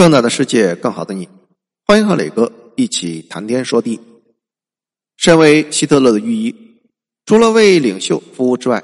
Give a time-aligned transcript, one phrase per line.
[0.00, 1.28] 更大的世界，更好的你，
[1.86, 4.00] 欢迎和磊哥一起谈天说地。
[5.18, 6.54] 身为希特勒的御医，
[7.26, 8.82] 除了为领袖服务之外，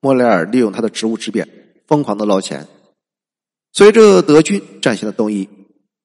[0.00, 1.48] 莫雷尔利用他的职务之便，
[1.86, 2.66] 疯狂的捞钱。
[3.72, 5.48] 随着德军战线的东移，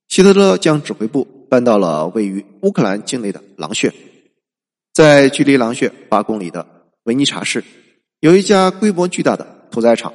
[0.09, 3.91] 希特勒将指挥部搬到了位于乌克兰境内的狼穴，
[4.93, 7.63] 在距离狼穴八公里的维尼察市，
[8.19, 10.13] 有一家规模巨大的屠宰场。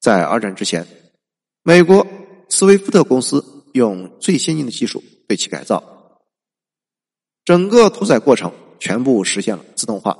[0.00, 0.86] 在二战之前，
[1.62, 2.06] 美国
[2.50, 3.42] 斯威夫特公司。
[3.72, 5.82] 用最先进的技术对其改造，
[7.44, 10.16] 整个屠宰过程全部实现了自动化，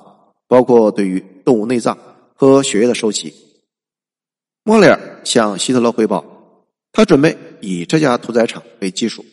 [0.49, 1.99] 包括对于动物内脏
[2.35, 3.35] 和血液的收集。
[4.63, 6.25] 莫里尔向希特勒汇报，
[6.93, 9.25] 他准备以这家屠宰场为基础，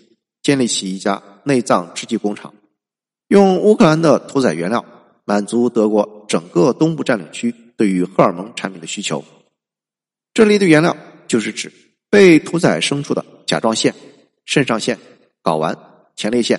[0.41, 2.53] 建立起一家内脏制剂工厂，
[3.27, 4.83] 用乌克兰的屠宰原料
[5.25, 9.23] 满足德国整个东部占领区对于荷尔蒙产品的需求。
[10.33, 10.95] 这里的原料
[11.27, 11.73] 就是指
[12.09, 13.95] 被屠宰牲畜的甲状腺。
[14.45, 14.97] 肾上腺、
[15.43, 15.77] 睾丸、
[16.15, 16.57] 前列腺、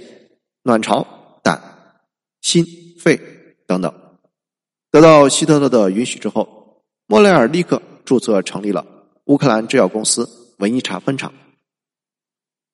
[0.63, 1.59] 卵巢、胆、
[2.43, 2.63] 心、
[3.01, 3.19] 肺
[3.67, 3.91] 等等，
[4.91, 8.85] 得到希特勒的允许之后，莫雷尔立刻注册成立了
[9.25, 11.33] 乌克兰制药公司文伊查分厂。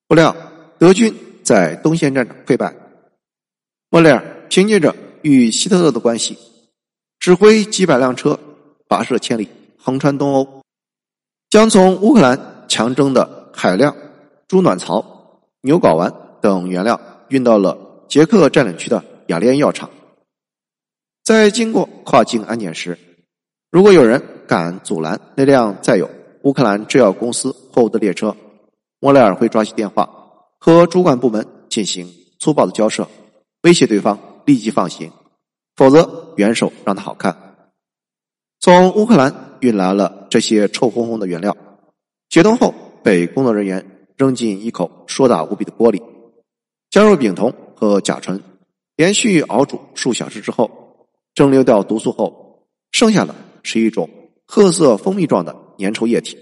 [0.08, 0.36] 不料
[0.80, 2.74] 德军在东线战场溃败，
[3.88, 6.36] 莫雷尔凭借着与希特勒的关系，
[7.20, 8.36] 指挥几百辆车
[8.88, 10.62] 跋涉千里，横穿东欧，
[11.50, 13.94] 将从乌克兰强征的海量。
[14.54, 15.04] 猪卵巢、
[15.62, 19.90] 牛睾丸等原料运到了捷克占领区的雅利安药厂。
[21.24, 22.96] 在经过跨境安检时，
[23.72, 26.08] 如果有人敢阻拦那辆载有
[26.44, 28.36] 乌克兰制药公司货物的列车，
[29.00, 30.08] 莫雷尔会抓起电话
[30.60, 32.08] 和主管部门进行
[32.38, 33.08] 粗暴的交涉，
[33.62, 35.10] 威胁对方立即放行，
[35.74, 37.36] 否则元首让他好看。
[38.60, 41.56] 从乌克兰运来了这些臭烘烘的原料，
[42.28, 43.90] 解冻后被工作人员。
[44.16, 46.02] 扔进一口硕大无比的锅里，
[46.90, 48.40] 加入丙酮和甲醇，
[48.96, 54.08] 连续熬煮数小时之后，蒸馏掉毒素后，剩下的是一种
[54.46, 56.38] 褐色蜂蜜状的粘稠液体。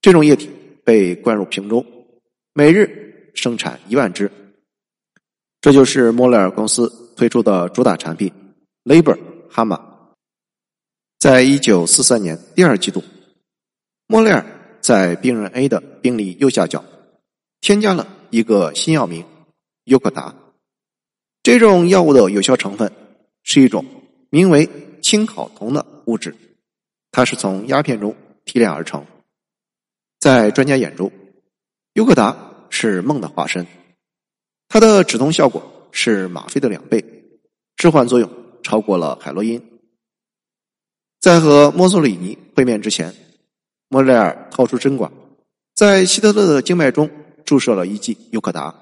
[0.00, 0.50] 这种液体
[0.84, 1.84] 被灌入瓶中，
[2.54, 4.30] 每日生产一万只。
[5.60, 8.32] 这就是莫雷尔公司推出的主打产品
[8.84, 9.18] ——Labor
[9.50, 9.80] 哈马。
[11.18, 13.02] 在一九四三年第二季度，
[14.06, 14.55] 莫雷尔。
[14.86, 16.84] 在病人 A 的病历右下角，
[17.60, 19.24] 添加了一个新药名
[19.82, 20.32] 优可达。
[21.42, 22.92] 这种药物的有效成分
[23.42, 23.84] 是一种
[24.30, 24.70] 名为
[25.02, 26.36] 氢考酮的物质，
[27.10, 28.14] 它是从鸦片中
[28.44, 29.04] 提炼而成。
[30.20, 31.10] 在专家眼中，
[31.94, 33.66] 优可达是梦的化身，
[34.68, 37.04] 它的止痛效果是吗啡的两倍，
[37.74, 38.30] 致幻作用
[38.62, 39.60] 超过了海洛因。
[41.18, 43.12] 在和墨索里尼会面之前。
[43.88, 45.12] 莫雷尔掏出针管，
[45.74, 47.08] 在希特勒的经脉中
[47.44, 48.74] 注射了一剂尤可达。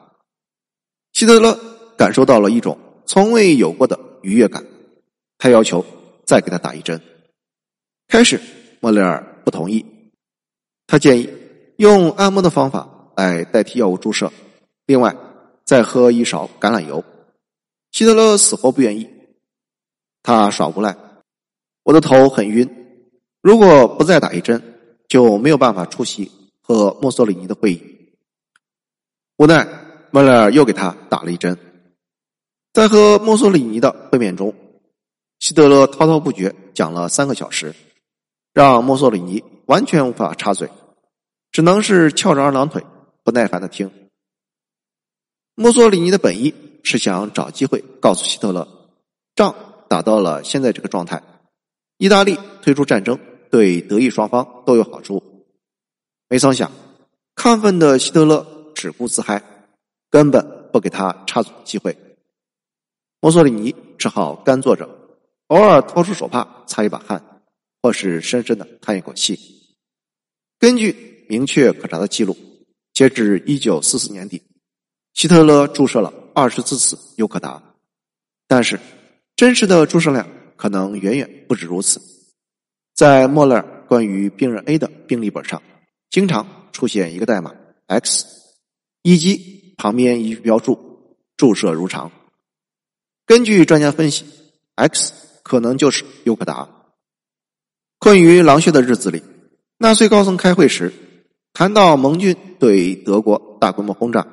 [1.12, 1.58] 希特勒
[1.96, 4.64] 感受到了一种从未有过的愉悦感，
[5.36, 5.84] 他要求
[6.24, 7.00] 再给他打一针。
[8.08, 8.40] 开始，
[8.80, 9.84] 莫雷尔不同意，
[10.86, 11.28] 他建议
[11.76, 14.32] 用按摩的方法来代替药物注射，
[14.86, 15.14] 另外
[15.64, 17.04] 再喝一勺橄榄油。
[17.92, 19.08] 希特勒死活不愿意，
[20.22, 20.96] 他耍无赖
[21.84, 22.68] ：“我的头很晕，
[23.40, 24.62] 如果不再打一针。”
[25.14, 26.28] 就没有办法出席
[26.60, 28.10] 和墨索里尼的会议。
[29.36, 29.64] 无奈，
[30.10, 31.56] 莫雷尔又给他打了一针。
[32.72, 34.52] 在和墨索里尼的会面中，
[35.38, 37.76] 希特勒滔滔不绝讲了三个小时，
[38.52, 40.68] 让墨索里尼完全无法插嘴，
[41.52, 42.84] 只能是翘着二郎腿，
[43.22, 43.88] 不耐烦的听。
[45.54, 48.66] 墨索里尼的本意是想找机会告诉希特勒，
[49.36, 49.54] 仗
[49.88, 51.22] 打到了现在这个状态，
[51.98, 53.16] 意大利退出战争。
[53.54, 55.22] 对德意双方都有好处。
[56.28, 56.72] 没曾想，
[57.36, 58.44] 亢奋的希特勒
[58.74, 59.40] 只顾自嗨，
[60.10, 61.96] 根本不给他插嘴机会。
[63.20, 64.90] 墨索里尼只好干坐着，
[65.46, 67.42] 偶尔掏出手帕擦一把汗，
[67.80, 69.38] 或是深深的叹一口气。
[70.58, 72.36] 根据明确可查的记录，
[72.92, 74.42] 截至一九四四年底，
[75.12, 77.62] 希特勒注射了二十四次尤可达，
[78.48, 78.80] 但是
[79.36, 82.00] 真实的注射量可能远远不止如此。
[82.94, 85.60] 在莫勒关于病人 A 的病历本上，
[86.10, 87.52] 经常出现一个代码
[87.88, 88.24] X，
[89.02, 92.12] 以及旁边一句标注“注射如常”。
[93.26, 94.24] 根据专家分析
[94.76, 95.12] ，X
[95.42, 96.68] 可能就是尤可达。
[97.98, 99.24] 困于狼穴的日子里，
[99.78, 100.92] 纳粹高层开会时
[101.52, 104.24] 谈到盟军对德国大规模轰炸，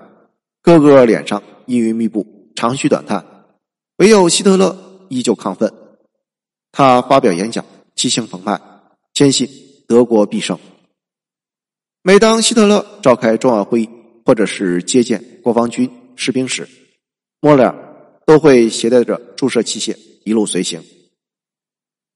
[0.61, 3.25] 个个脸上阴云密布，长吁短叹，
[3.97, 5.73] 唯有希特勒依旧亢奋。
[6.71, 7.65] 他发表演讲。
[8.01, 8.59] 激情澎湃，
[9.13, 9.47] 坚信
[9.87, 10.57] 德国必胜。
[12.01, 13.89] 每当希特勒召开重要会议，
[14.25, 16.67] 或者是接见国防军士兵时，
[17.41, 17.75] 莫雷尔
[18.25, 19.95] 都会携带着注射器械
[20.25, 20.83] 一路随行。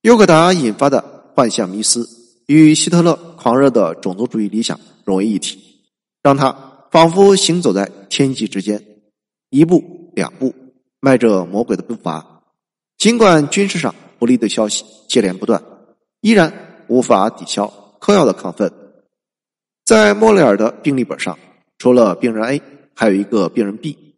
[0.01, 2.09] 尤可达引发的幻象迷思
[2.47, 5.83] 与希特勒狂热的种族主义理想融为一体，
[6.23, 8.83] 让他仿佛行走在天际之间，
[9.51, 10.51] 一步两步
[10.99, 12.41] 迈着魔鬼的步伐。
[12.97, 15.63] 尽管军事上不利的消息接连不断，
[16.25, 16.51] 依然
[16.87, 18.73] 无法抵消嗑药的亢奋。
[19.85, 21.37] 在莫雷尔的病历本上。
[21.77, 22.61] 除了病人 A，
[22.95, 24.15] 还有一个病人 B。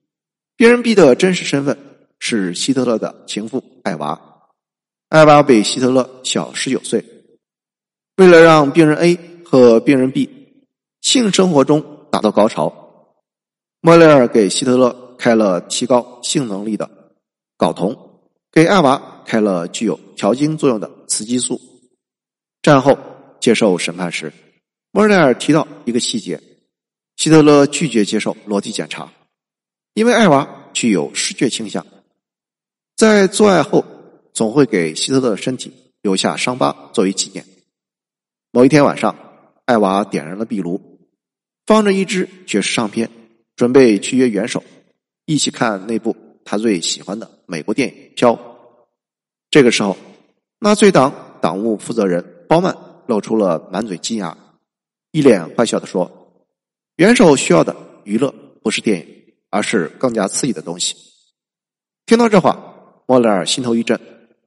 [0.56, 1.78] 病人 B 的真实身份
[2.18, 4.22] 是希特勒的情妇艾娃。
[5.10, 7.04] 艾娃比希特勒小十九岁。
[8.16, 10.30] 为了让病人 A 和病人 B
[11.02, 12.72] 性生活中达到高潮，
[13.82, 16.90] 莫雷尔给希特勒开了提高性能力的
[17.58, 21.60] 睾酮，给艾娃开了具有调经作用的雌激素。
[22.68, 23.00] 战后
[23.40, 24.34] 接受审判时，
[24.92, 26.42] 莫雷尔提到一个细节。
[27.16, 29.10] 希特勒拒绝接受裸体检查，
[29.94, 31.88] 因为艾娃具有视觉倾向，
[32.98, 33.86] 在做爱后
[34.34, 35.72] 总会给希特勒的身体
[36.02, 37.46] 留下伤疤作为纪念。
[38.52, 39.16] 某一天晚上，
[39.64, 41.00] 艾娃点燃了壁炉，
[41.66, 43.10] 放着一支爵士唱片，
[43.56, 44.62] 准备去约元首
[45.24, 48.34] 一起看那部他最喜欢的美国电影《飘》。
[49.50, 49.96] 这个时候，
[50.60, 52.76] 纳粹党党务负责人包曼
[53.08, 54.38] 露出了满嘴金牙，
[55.12, 56.12] 一脸坏笑的说。
[56.96, 58.34] 元首需要的娱乐
[58.64, 59.08] 不是电影，
[59.50, 60.96] 而是更加刺激的东西。
[62.06, 64.00] 听到这话，莫雷尔心头一震，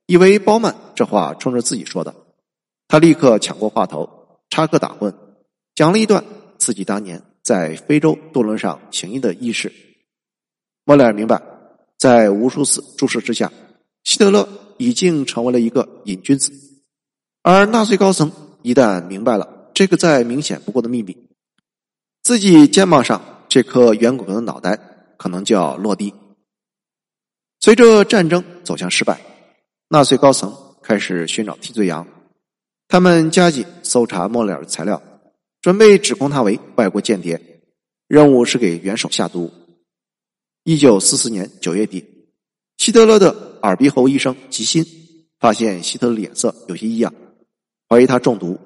[0.07, 2.15] 以为包曼这话冲着自己说的。
[2.89, 5.15] 他立刻抢过话头，插科打诨，
[5.75, 6.25] 讲了一段
[6.59, 9.73] 自己当年在非洲渡轮上行医的轶事。
[10.85, 11.41] 莫雷尔明白，
[11.97, 13.53] 在无数次注视之下，
[14.03, 14.49] 希特勒
[14.79, 16.51] 已经成为了一个瘾君子，
[17.43, 18.31] 而纳粹高层
[18.63, 21.17] 一旦明白了这个再明显不过的秘密。
[22.23, 24.79] 自己肩膀上这颗圆滚滚的脑袋
[25.17, 26.13] 可能就要落地。
[27.61, 29.21] 随着战争走向失败，
[29.89, 32.07] 纳粹高层开始寻找替罪羊，
[32.89, 35.03] 他们加紧搜查莫雷尔的材料，
[35.61, 37.63] 准备指控他为外国间谍，
[38.07, 39.51] 任务是给元首下毒。
[40.65, 42.05] 一九四四年九月底，
[42.77, 44.85] 希特勒的耳鼻喉医生吉辛
[45.39, 47.13] 发现希特勒脸色有些异样，
[47.91, 48.59] 怀疑他中毒。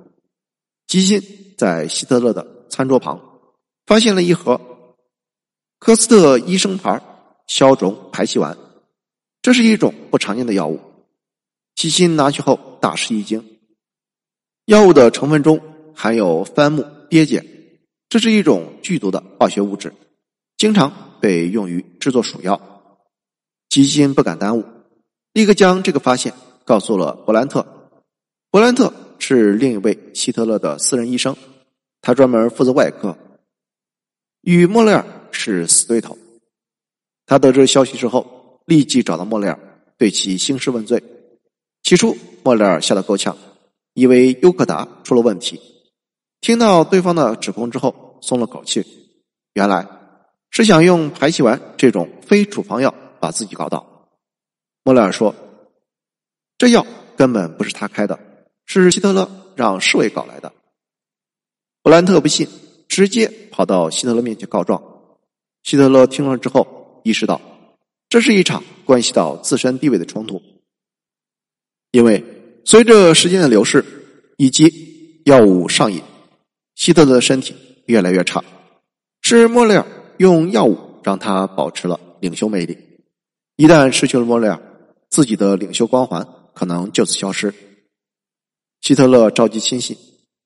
[0.86, 1.20] 吉辛
[1.58, 3.18] 在希特勒的餐桌旁。
[3.86, 4.58] 发现了一盒
[5.78, 7.02] 科斯特医生牌
[7.46, 8.56] 消肿排气丸，
[9.42, 10.80] 这是一种不常见的药物。
[11.74, 13.58] 基辛拿去后大吃一惊，
[14.64, 15.60] 药物的成分中
[15.94, 17.44] 含有番木鳖碱，
[18.08, 19.92] 这是一种剧毒的化学物质，
[20.56, 22.58] 经常被用于制作鼠药。
[23.68, 24.64] 齐心不敢耽误，
[25.34, 26.32] 立刻将这个发现
[26.64, 27.66] 告诉了伯兰特。
[28.50, 31.36] 伯兰特是另一位希特勒的私人医生，
[32.00, 33.16] 他专门负责外科。
[34.42, 36.18] 与莫雷尔是死对头，
[37.26, 39.58] 他得知消息之后，立即找到莫雷尔，
[39.96, 41.02] 对其兴师问罪。
[41.82, 43.36] 起初，莫雷尔吓得够呛，
[43.94, 45.60] 以为尤克达出了问题。
[46.40, 48.84] 听到对方的指控之后，松了口气，
[49.54, 49.86] 原来
[50.50, 54.10] 是想用排气丸这种非处方药把自己搞倒。
[54.82, 55.34] 莫雷尔说
[56.58, 56.84] ：“这药
[57.16, 58.18] 根本不是他开的，
[58.66, 60.52] 是希特勒让侍卫搞来的。”
[61.82, 62.48] 布兰特不信。
[62.86, 64.80] 直接跑到希特勒面前告状。
[65.64, 67.40] 希特勒听了之后，意识到
[68.08, 70.40] 这是一场关系到自身地位的冲突。
[71.90, 72.22] 因为
[72.64, 73.84] 随着时间的流逝
[74.36, 76.02] 以及药物上瘾，
[76.76, 78.44] 希特勒的身体越来越差。
[79.22, 79.84] 是莫雷尔
[80.18, 82.78] 用药物让他保持了领袖魅力。
[83.56, 84.60] 一旦失去了莫雷尔，
[85.08, 86.24] 自己的领袖光环
[86.54, 87.52] 可能就此消失。
[88.84, 89.96] 希特勒召集亲信，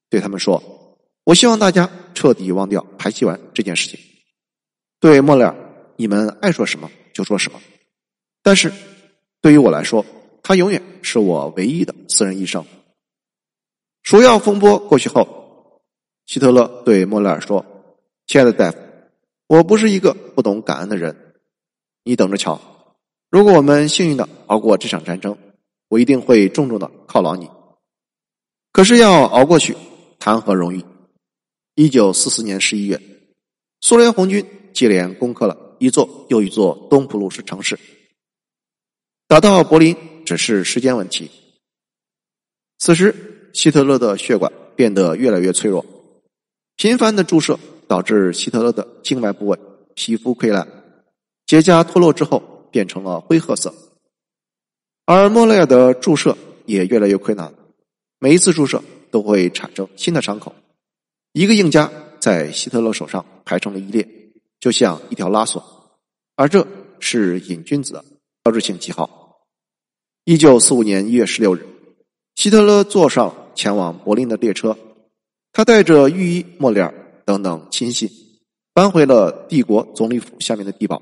[0.09, 0.62] 对他们说。
[1.25, 3.99] 我希望大家彻底忘掉排气丸这件事情。
[5.00, 5.57] 对莫雷尔，
[5.97, 7.61] 你们爱说什么就说什么。
[8.40, 8.73] 但是，
[9.40, 10.07] 对于我来说，
[10.40, 12.64] 他永远是我唯一的私人医生。
[14.04, 15.80] 鼠药风波过去后，
[16.26, 17.66] 希特勒对莫雷尔说
[18.28, 18.78] ：“亲爱的大夫，
[19.49, 21.35] 我不是一个不懂感恩的人。
[22.04, 22.61] 你等着瞧，
[23.30, 25.37] 如果我们幸运的熬过这场战争，
[25.88, 27.50] 我一定会重重的犒劳你。
[28.78, 29.76] 可是要熬过去，
[30.20, 30.85] 谈何容易？”
[31.75, 33.02] 一九四四年十一月，
[33.80, 37.76] 苏联红军接连攻克了一座又一座东普鲁士城市，
[39.26, 41.28] 打到柏林只是时间问题。
[42.78, 45.85] 此时，希特勒的血管变得越来越脆弱，
[46.76, 47.58] 频繁的注射
[47.88, 49.58] 导致希特勒的静脉部位
[49.97, 50.68] 皮肤溃烂，
[51.47, 53.75] 结痂脱落之后变成了灰褐色。
[55.04, 57.52] 而莫雷尔的注射也越来越困难，
[58.19, 60.55] 每一次注射都会产生新的伤口。
[61.33, 64.07] 一个硬痂在希特勒手上排成了一列。
[64.61, 65.65] 就像一条拉锁，
[66.35, 66.67] 而这
[66.99, 68.05] 是瘾君子的
[68.43, 69.39] 标志性记号。
[70.25, 71.65] 一九四五年一月十六日，
[72.35, 74.77] 希特勒坐上前往柏林的列车，
[75.53, 76.93] 他带着御医莫里尔
[77.25, 78.11] 等等亲信，
[78.75, 81.01] 搬回了帝国总理府下面的地堡。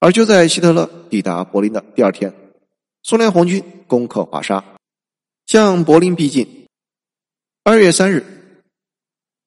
[0.00, 2.32] 而就在希特勒抵达柏林的第二天，
[3.02, 4.64] 苏联红军攻克华沙，
[5.46, 6.66] 向柏林逼近。
[7.62, 8.24] 二月三日，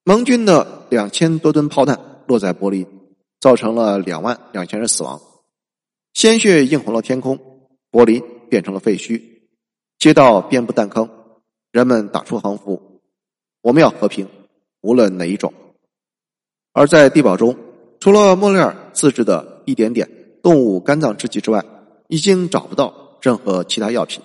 [0.03, 2.85] 盟军的两千多吨炮弹落在柏林。
[3.39, 5.21] 造成了两万两千人死亡，
[6.15, 7.39] 鲜血映红了天空，
[7.91, 9.21] 柏林变成了废墟，
[9.99, 11.07] 街道遍布弹坑，
[11.71, 12.99] 人们打出横幅
[13.61, 14.27] ：“我们要和平，
[14.81, 15.53] 无论哪一种。”
[16.73, 17.55] 而在地堡中，
[17.99, 20.09] 除了莫雷尔自制的一点点
[20.41, 21.63] 动物肝脏制剂之外，
[22.07, 24.19] 已经找不到任何其他药品。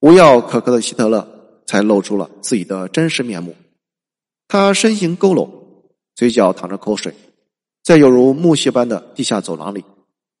[0.00, 1.26] 无药可咳的希特勒
[1.66, 3.56] 才露出了自己的真实面目，
[4.46, 5.50] 他身形佝偻，
[6.14, 7.14] 嘴角淌着口水。
[7.82, 9.82] 在犹如木屑般的地下走廊里，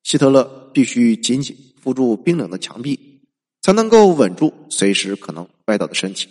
[0.04, 3.22] 希特勒必须紧紧扶住冰冷的墙壁，
[3.62, 6.28] 才能够稳住随时可能歪倒的身体。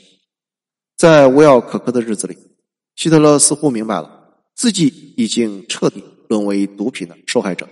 [0.96, 2.38] 在无药可咳的日子里，
[2.96, 7.67] 希特勒似乎明白了自己已经彻底沦为毒品的受害者。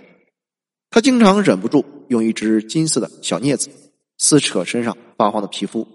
[0.90, 3.70] 他经常忍不住用一只金色的小镊子
[4.18, 5.86] 撕扯身上发黄的皮肤，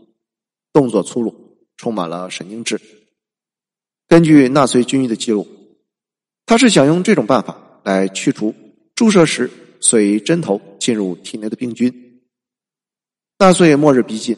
[0.73, 2.81] 动作粗鲁，充满了神经质。
[4.07, 5.47] 根据纳粹军医的记录。
[6.43, 8.53] 他是想用这种办法来驱除
[8.93, 9.49] 注射时
[9.79, 12.21] 随针头进入体内的病菌。
[13.37, 14.35] 纳粹末日逼近，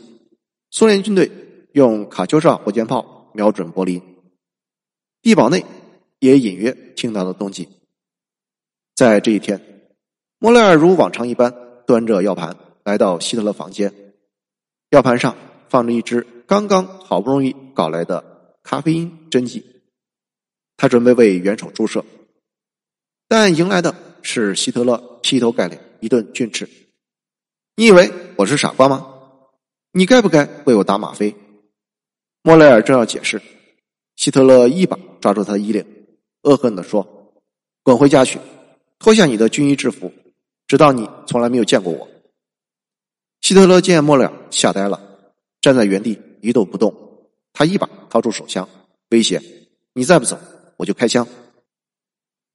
[0.69, 1.31] 苏联军队
[1.71, 3.99] 用卡秋莎火箭炮瞄准柏林，
[5.23, 5.65] 地堡内
[6.19, 7.67] 也隐约听到了动静。
[8.93, 9.89] 在这一天，
[10.37, 11.51] 莫雷尔如往常一般
[11.87, 13.93] 端着药盘来到希特勒房间，
[14.89, 15.35] 药盘上
[15.69, 19.65] 放着一支刚刚好不容易搞来的咖啡因针剂。
[20.75, 22.03] 他准备为元首注射，
[23.27, 26.67] 但迎来的是希特勒劈头盖脸一顿训斥
[27.77, 29.07] ：“你以为我是傻瓜吗？
[29.93, 31.33] 你该不该为我打吗啡？”
[32.43, 33.41] 莫雷尔正要解释，
[34.17, 35.85] 希特勒一把抓住他的衣领，
[36.41, 37.31] 恶狠地说
[37.81, 38.39] ：“滚回家去，
[38.99, 40.11] 脱下你的军医制服，
[40.67, 42.09] 直到你从来没有见过我。”
[43.43, 45.27] 希特勒见莫雷尔吓呆了，
[45.59, 47.27] 站在原地一动不动。
[47.51, 48.67] 他一把掏出手枪，
[49.09, 49.41] 威胁
[49.93, 50.39] ：“你再不走！”
[50.79, 51.27] 我就开枪。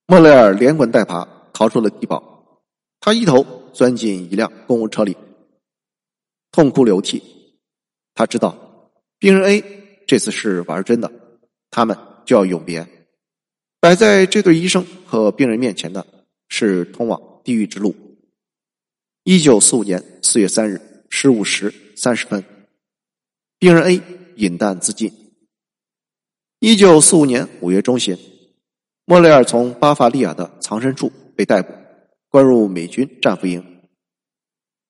[0.07, 2.63] 莫雷尔连滚带爬逃出了地堡，
[3.01, 5.15] 他一头钻进一辆公务车里，
[6.53, 7.23] 痛哭流涕。
[8.15, 9.65] 他知道病人 A
[10.07, 11.13] 这次是玩真的，
[11.71, 12.89] 他们就要永别。
[13.79, 16.07] 摆在这对医生和病人面前的
[16.49, 17.95] 是通往地狱之路。
[19.25, 22.45] 一九四五年四月三日十五时三十分，
[23.59, 24.03] 病人 A
[24.37, 25.11] 饮弹自尽。
[26.59, 28.15] 一九四五年五月中旬，
[29.07, 31.73] 莫雷尔从巴伐利亚的藏身处被逮捕，
[32.29, 33.81] 关入美军战俘营。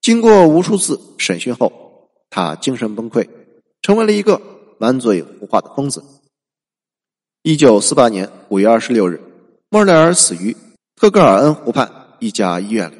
[0.00, 3.28] 经过无数次审讯后，他精神崩溃，
[3.80, 4.42] 成为了一个
[4.80, 6.02] 满嘴胡话的疯子。
[7.42, 9.21] 一九四八年五月二十六日，
[9.68, 10.57] 莫雷尔死于
[10.97, 12.97] 特格尔恩湖畔一家医院里。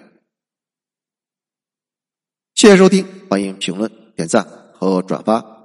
[2.59, 5.58] 谢谢收听，欢迎评论、点赞和转发。